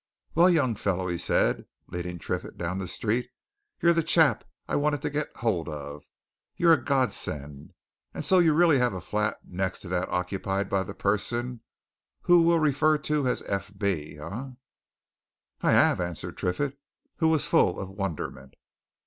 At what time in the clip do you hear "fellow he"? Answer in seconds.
0.73-1.17